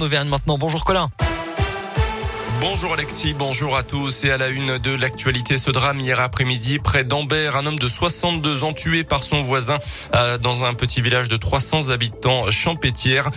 Auvergne 0.00 0.28
maintenant. 0.28 0.58
Bonjour 0.58 0.84
Colin. 0.84 1.08
Bonjour 2.66 2.94
Alexis, 2.94 3.34
bonjour 3.34 3.76
à 3.76 3.82
tous 3.82 4.24
et 4.24 4.30
à 4.30 4.38
la 4.38 4.48
une 4.48 4.78
de 4.78 4.94
l'actualité 4.94 5.58
ce 5.58 5.70
drame 5.70 6.00
hier 6.00 6.18
après-midi 6.18 6.78
près 6.78 7.04
d'Ambert, 7.04 7.56
un 7.56 7.66
homme 7.66 7.78
de 7.78 7.88
62 7.88 8.64
ans 8.64 8.72
tué 8.72 9.04
par 9.04 9.22
son 9.22 9.42
voisin 9.42 9.78
euh, 10.14 10.38
dans 10.38 10.64
un 10.64 10.72
petit 10.72 11.02
village 11.02 11.28
de 11.28 11.36
300 11.36 11.90
habitants 11.90 12.50
Champétière. 12.50 13.30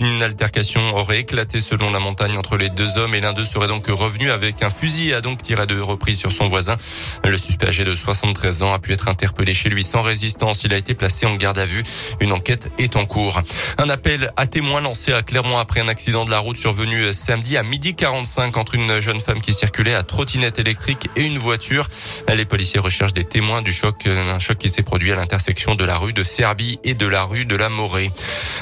Une 0.00 0.20
altercation 0.20 0.96
aurait 0.96 1.20
éclaté 1.20 1.60
selon 1.60 1.90
la 1.90 2.00
montagne 2.00 2.36
entre 2.36 2.56
les 2.56 2.68
deux 2.68 2.98
hommes 2.98 3.14
et 3.14 3.20
l'un 3.20 3.34
d'eux 3.34 3.44
serait 3.44 3.68
donc 3.68 3.86
revenu 3.86 4.32
avec 4.32 4.64
un 4.64 4.70
fusil 4.70 5.10
et 5.10 5.14
a 5.14 5.20
donc 5.20 5.42
tiré 5.42 5.64
de 5.68 5.78
reprises 5.78 6.18
sur 6.18 6.32
son 6.32 6.48
voisin. 6.48 6.76
Le 7.22 7.36
suspect 7.36 7.68
âgé 7.68 7.84
de 7.84 7.94
73 7.94 8.64
ans 8.64 8.72
a 8.72 8.80
pu 8.80 8.92
être 8.92 9.06
interpellé 9.06 9.54
chez 9.54 9.68
lui 9.68 9.84
sans 9.84 10.02
résistance. 10.02 10.64
Il 10.64 10.74
a 10.74 10.76
été 10.76 10.94
placé 10.94 11.24
en 11.24 11.36
garde 11.36 11.58
à 11.58 11.64
vue. 11.64 11.84
Une 12.18 12.32
enquête 12.32 12.68
est 12.78 12.96
en 12.96 13.06
cours. 13.06 13.40
Un 13.78 13.88
appel 13.88 14.32
à 14.36 14.48
témoins 14.48 14.80
lancé 14.80 15.12
à 15.12 15.22
Clermont 15.22 15.58
après 15.58 15.80
un 15.80 15.88
accident 15.88 16.24
de 16.24 16.32
la 16.32 16.40
route 16.40 16.58
survenu 16.58 17.12
samedi 17.12 17.56
à 17.56 17.62
midi 17.62 17.94
45 17.94 18.55
entre 18.56 18.74
une 18.74 19.00
jeune 19.00 19.20
femme 19.20 19.40
qui 19.40 19.52
circulait 19.52 19.94
à 19.94 20.02
trottinette 20.02 20.58
électrique 20.58 21.08
et 21.16 21.22
une 21.22 21.38
voiture. 21.38 21.88
Les 22.32 22.44
policiers 22.44 22.80
recherchent 22.80 23.14
des 23.14 23.24
témoins 23.24 23.62
du 23.62 23.72
choc, 23.72 24.06
un 24.06 24.38
choc 24.38 24.58
qui 24.58 24.70
s'est 24.70 24.82
produit 24.82 25.12
à 25.12 25.16
l'intersection 25.16 25.74
de 25.74 25.84
la 25.84 25.96
rue 25.96 26.12
de 26.12 26.22
Serbie 26.22 26.78
et 26.84 26.94
de 26.94 27.06
la 27.06 27.24
rue 27.24 27.44
de 27.44 27.56
la 27.56 27.68
Morée. 27.68 28.10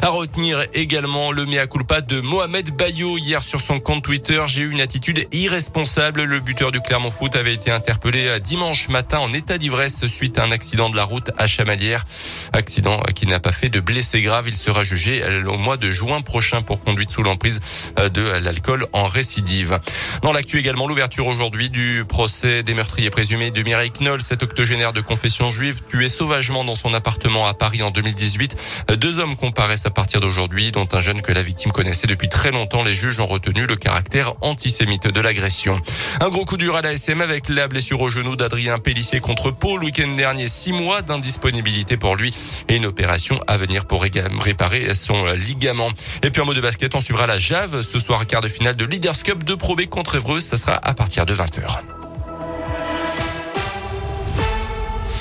À 0.02 0.08
retenir 0.08 0.64
également 0.74 1.32
le 1.32 1.46
mea 1.46 1.66
culpa 1.66 2.00
de 2.00 2.20
Mohamed 2.20 2.76
Bayo 2.76 3.16
hier 3.18 3.42
sur 3.42 3.60
son 3.60 3.80
compte 3.80 4.04
Twitter. 4.04 4.42
J'ai 4.46 4.62
eu 4.62 4.70
une 4.70 4.80
attitude 4.80 5.26
irresponsable. 5.32 6.24
Le 6.24 6.40
buteur 6.40 6.72
du 6.72 6.80
Clermont 6.80 7.10
Foot 7.10 7.36
avait 7.36 7.54
été 7.54 7.70
interpellé 7.70 8.38
dimanche 8.40 8.88
matin 8.88 9.18
en 9.18 9.32
état 9.32 9.58
d'ivresse 9.58 10.06
suite 10.06 10.38
à 10.38 10.44
un 10.44 10.50
accident 10.50 10.90
de 10.90 10.96
la 10.96 11.04
route 11.04 11.30
à 11.38 11.46
Chamalières. 11.46 12.04
Accident 12.52 12.98
qui 13.14 13.26
n'a 13.26 13.40
pas 13.40 13.52
fait 13.52 13.68
de 13.68 13.80
blessés 13.80 14.22
graves. 14.22 14.48
Il 14.48 14.56
sera 14.56 14.84
jugé 14.84 15.22
au 15.46 15.56
mois 15.56 15.76
de 15.76 15.90
juin 15.90 16.20
prochain 16.20 16.62
pour 16.62 16.82
conduite 16.82 17.10
sous 17.10 17.22
l'emprise 17.22 17.60
de 17.96 18.22
l'alcool 18.38 18.86
en 18.92 19.06
récidive. 19.06 19.73
Dans 20.22 20.32
l'actu 20.32 20.58
également, 20.58 20.86
l'ouverture 20.86 21.26
aujourd'hui 21.26 21.70
du 21.70 22.04
procès 22.08 22.62
des 22.62 22.74
meurtriers 22.74 23.10
présumés 23.10 23.50
de 23.50 23.62
Mireille 23.62 23.92
Knoll, 24.00 24.22
cet 24.22 24.42
octogénaire 24.42 24.92
de 24.92 25.00
confession 25.00 25.50
juive 25.50 25.82
tué 25.88 26.08
sauvagement 26.08 26.64
dans 26.64 26.76
son 26.76 26.94
appartement 26.94 27.46
à 27.46 27.54
Paris 27.54 27.82
en 27.82 27.90
2018. 27.90 28.56
Deux 28.96 29.18
hommes 29.18 29.36
comparaissent 29.36 29.86
à 29.86 29.90
partir 29.90 30.20
d'aujourd'hui, 30.20 30.72
dont 30.72 30.88
un 30.92 31.00
jeune 31.00 31.22
que 31.22 31.32
la 31.32 31.42
victime 31.42 31.72
connaissait 31.72 32.06
depuis 32.06 32.28
très 32.28 32.50
longtemps. 32.50 32.82
Les 32.82 32.94
juges 32.94 33.20
ont 33.20 33.26
retenu 33.26 33.66
le 33.66 33.76
caractère 33.76 34.34
antisémite 34.40 35.08
de 35.08 35.20
l'agression. 35.20 35.80
Un 36.20 36.28
gros 36.28 36.44
coup 36.44 36.56
dur 36.56 36.76
à 36.76 36.82
la 36.82 36.92
SM 36.92 37.20
avec 37.20 37.48
la 37.48 37.68
blessure 37.68 38.00
au 38.00 38.10
genou 38.10 38.36
d'Adrien 38.36 38.78
Pellissier 38.78 39.20
contre 39.20 39.50
Pau 39.50 39.76
le 39.78 39.86
week-end 39.86 40.08
dernier. 40.16 40.48
Six 40.48 40.72
mois 40.72 41.02
d'indisponibilité 41.02 41.96
pour 41.96 42.16
lui 42.16 42.34
et 42.68 42.76
une 42.76 42.86
opération 42.86 43.40
à 43.46 43.56
venir 43.56 43.86
pour 43.86 44.02
réparer 44.02 44.94
son 44.94 45.26
ligament. 45.32 45.90
Et 46.22 46.30
puis 46.30 46.42
un 46.42 46.44
mot 46.44 46.54
de 46.54 46.60
basket, 46.60 46.94
on 46.94 47.00
suivra 47.00 47.26
la 47.26 47.38
Jave 47.38 47.82
ce 47.82 47.98
soir 47.98 48.26
quart 48.26 48.40
de 48.40 48.48
finale 48.48 48.76
de 48.76 48.84
Leaders 48.84 49.22
Cup 49.22 49.44
de 49.44 49.54
Pro 49.64 49.76
contre 49.88 50.16
Évreux. 50.16 50.40
Ça 50.40 50.58
sera 50.58 50.74
à 50.74 50.92
partir 50.92 51.24
de 51.24 51.34
20h. 51.34 52.03